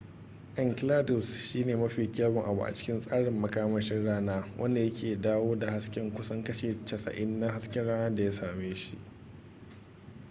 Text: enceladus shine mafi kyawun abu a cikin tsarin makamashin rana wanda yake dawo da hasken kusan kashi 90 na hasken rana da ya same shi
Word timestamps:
enceladus 0.61 1.29
shine 1.47 1.75
mafi 1.77 2.11
kyawun 2.11 2.45
abu 2.45 2.63
a 2.65 2.73
cikin 2.73 2.99
tsarin 2.99 3.39
makamashin 3.41 4.05
rana 4.05 4.45
wanda 4.57 4.81
yake 4.81 5.15
dawo 5.21 5.55
da 5.59 5.71
hasken 5.71 6.11
kusan 6.13 6.43
kashi 6.43 6.67
90 6.85 7.39
na 7.39 7.51
hasken 7.51 7.85
rana 7.87 8.15
da 8.15 8.23
ya 8.23 8.31
same 8.31 8.75
shi 8.75 8.97